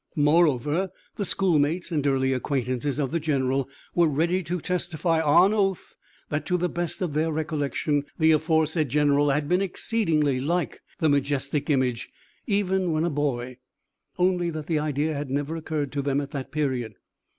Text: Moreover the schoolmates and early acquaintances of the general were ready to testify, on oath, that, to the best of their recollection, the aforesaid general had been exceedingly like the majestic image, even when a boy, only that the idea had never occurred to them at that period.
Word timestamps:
Moreover 0.15 0.89
the 1.15 1.25
schoolmates 1.25 1.91
and 1.91 2.07
early 2.07 2.33
acquaintances 2.33 2.97
of 2.97 3.11
the 3.11 3.19
general 3.19 3.69
were 3.93 4.07
ready 4.07 4.41
to 4.41 4.59
testify, 4.59 5.21
on 5.21 5.53
oath, 5.53 5.93
that, 6.29 6.43
to 6.47 6.57
the 6.57 6.67
best 6.67 7.03
of 7.03 7.13
their 7.13 7.31
recollection, 7.31 8.05
the 8.17 8.31
aforesaid 8.31 8.89
general 8.89 9.29
had 9.29 9.47
been 9.47 9.61
exceedingly 9.61 10.39
like 10.41 10.81
the 10.97 11.07
majestic 11.09 11.69
image, 11.69 12.09
even 12.47 12.91
when 12.93 13.03
a 13.03 13.11
boy, 13.11 13.59
only 14.17 14.49
that 14.49 14.65
the 14.65 14.79
idea 14.79 15.13
had 15.13 15.29
never 15.29 15.55
occurred 15.55 15.91
to 15.91 16.01
them 16.01 16.19
at 16.19 16.31
that 16.31 16.51
period. 16.51 16.95